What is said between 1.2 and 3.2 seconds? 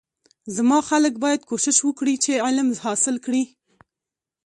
باید کوشش وکړی چی علم حاصل